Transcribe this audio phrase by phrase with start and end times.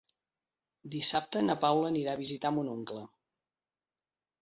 [0.95, 3.07] Dissabte na Paula anirà a visitar mon oncle.